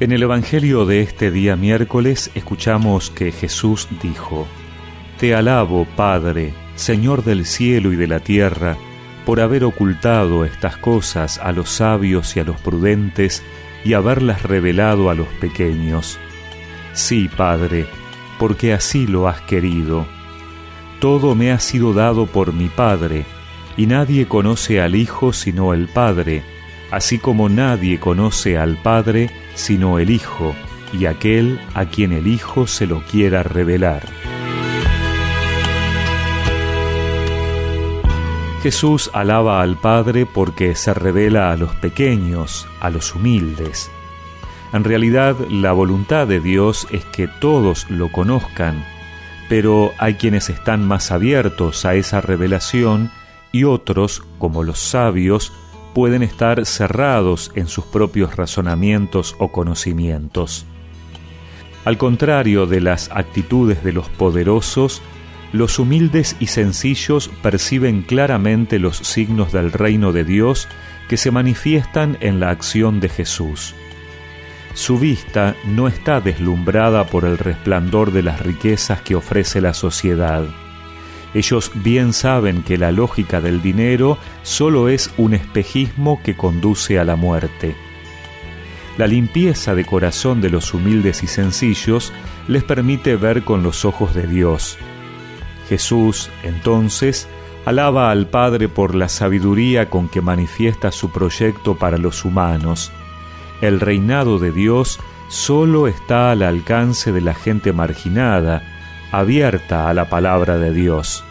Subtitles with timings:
[0.00, 4.46] En el Evangelio de este día miércoles escuchamos que Jesús dijo,
[5.18, 8.76] Te alabo, Padre, Señor del cielo y de la tierra,
[9.26, 13.42] por haber ocultado estas cosas a los sabios y a los prudentes
[13.84, 16.16] y haberlas revelado a los pequeños.
[16.92, 17.86] Sí, Padre,
[18.38, 20.06] porque así lo has querido.
[21.00, 23.24] Todo me ha sido dado por mi Padre,
[23.76, 26.44] y nadie conoce al Hijo sino el Padre,
[26.90, 30.54] así como nadie conoce al Padre sino el Hijo,
[30.92, 34.06] y aquel a quien el Hijo se lo quiera revelar.
[38.62, 43.90] Jesús alaba al Padre porque se revela a los pequeños, a los humildes.
[44.72, 48.84] En realidad, la voluntad de Dios es que todos lo conozcan,
[49.48, 53.10] pero hay quienes están más abiertos a esa revelación
[53.52, 55.52] y otros, como los sabios,
[55.98, 60.64] pueden estar cerrados en sus propios razonamientos o conocimientos.
[61.84, 65.02] Al contrario de las actitudes de los poderosos,
[65.52, 70.68] los humildes y sencillos perciben claramente los signos del reino de Dios
[71.08, 73.74] que se manifiestan en la acción de Jesús.
[74.74, 80.46] Su vista no está deslumbrada por el resplandor de las riquezas que ofrece la sociedad
[81.34, 87.04] ellos bien saben que la lógica del dinero solo es un espejismo que conduce a
[87.04, 87.76] la muerte.
[88.96, 92.12] La limpieza de corazón de los humildes y sencillos
[92.48, 94.76] les permite ver con los ojos de Dios.
[95.68, 97.28] Jesús, entonces,
[97.64, 102.90] alaba al Padre por la sabiduría con que manifiesta su proyecto para los humanos.
[103.60, 108.77] El reinado de Dios solo está al alcance de la gente marginada,
[109.12, 111.24] abierta a la palabra de Dios.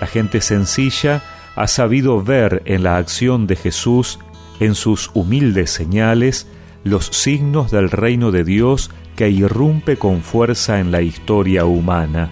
[0.00, 1.22] La gente sencilla
[1.56, 4.18] ha sabido ver en la acción de Jesús,
[4.60, 6.48] en sus humildes señales,
[6.82, 12.30] los signos del reino de Dios que irrumpe con fuerza en la historia humana.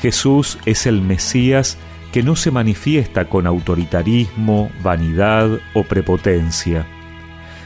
[0.00, 1.78] Jesús es el Mesías
[2.12, 6.86] que no se manifiesta con autoritarismo, vanidad o prepotencia.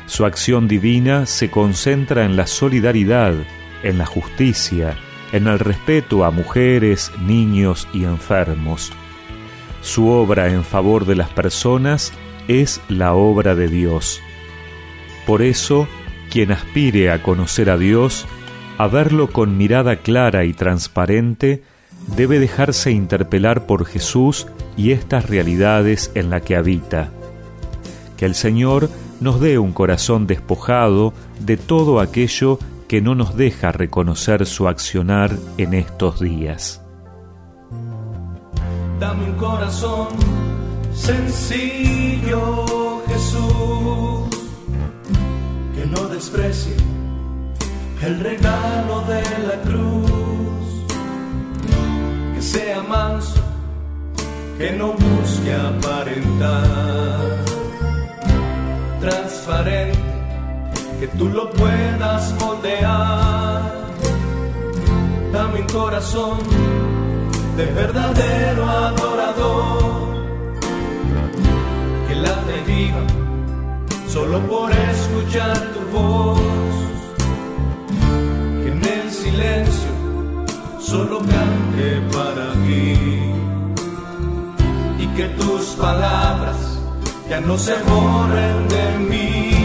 [0.06, 3.34] Su acción divina se concentra en la solidaridad,
[3.82, 4.96] en la justicia,
[5.32, 8.92] en el respeto a mujeres, niños y enfermos.
[9.82, 12.12] Su obra en favor de las personas
[12.48, 14.20] es la obra de Dios.
[15.26, 15.88] Por eso,
[16.30, 18.26] quien aspire a conocer a Dios,
[18.78, 21.62] a verlo con mirada clara y transparente,
[22.16, 27.10] debe dejarse interpelar por Jesús y estas realidades en la que habita.
[28.16, 33.70] Que el Señor nos dé un corazón despojado de todo aquello que no nos deja
[33.72, 36.82] reconocer su accionar en estos días.
[39.00, 40.08] Dame un corazón
[40.94, 44.28] sencillo, Jesús,
[45.74, 46.76] que no desprecie
[48.02, 50.86] el regalo de la cruz,
[52.34, 53.42] que sea manso,
[54.58, 57.44] que no busque aparentar,
[59.00, 60.15] transparente
[61.00, 63.62] que tú lo puedas moldear.
[65.32, 66.38] Dame un corazón
[67.56, 70.14] de verdadero adorador,
[72.08, 72.34] que la
[72.66, 73.02] viva
[74.08, 76.40] solo por escuchar tu voz,
[78.62, 79.90] que en el silencio
[80.80, 83.32] solo cante para ti
[84.98, 86.78] y que tus palabras
[87.28, 89.55] ya no se borren de mí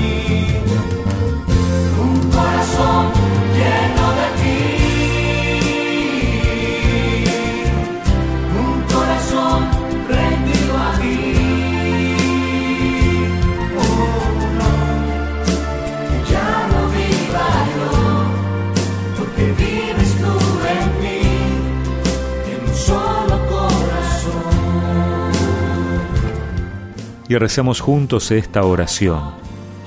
[27.32, 29.22] Y recemos juntos esta oración.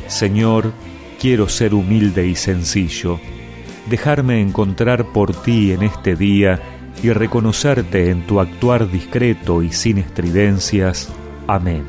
[0.06, 0.72] Señor,
[1.20, 3.20] quiero ser humilde y sencillo,
[3.90, 6.58] dejarme encontrar por ti en este día
[7.02, 11.12] y reconocerte en tu actuar discreto y sin estridencias.
[11.46, 11.84] Amén.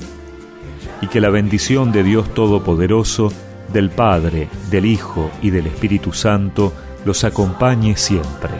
[1.01, 3.31] Y que la bendición de Dios Todopoderoso,
[3.71, 6.73] del Padre, del Hijo y del Espíritu Santo
[7.05, 8.55] los acompañe siempre.